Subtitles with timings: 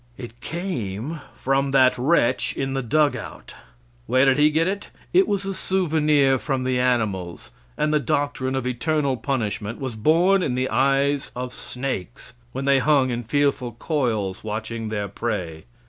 [0.17, 3.53] It came from that wretch in the dug out.
[4.07, 4.89] Where did he get it?
[5.13, 10.41] It was a souvenir from the animals, and the doctrine of eternal punishment was born
[10.41, 15.65] in the eyes of snakes when they hung in fearful coils watching for their prey.